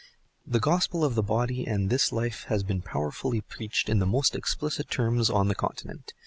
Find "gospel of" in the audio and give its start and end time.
0.59-1.13